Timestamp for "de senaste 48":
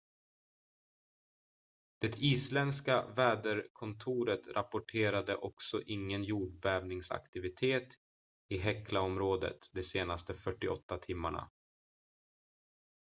9.73-10.97